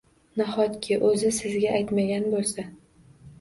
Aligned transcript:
Nahotki 0.39 0.97
o`zi 1.09 1.29
sizga 1.41 1.75
aytmagan 1.81 2.27
bo`lsa 2.33 2.67